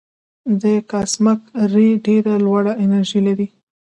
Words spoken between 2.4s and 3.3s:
لوړه انرژي